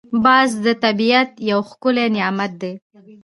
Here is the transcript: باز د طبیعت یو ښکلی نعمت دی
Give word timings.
باز 0.23 0.49
د 0.65 0.67
طبیعت 0.83 1.29
یو 1.51 1.59
ښکلی 1.69 2.07
نعمت 2.15 2.51
دی 2.61 2.73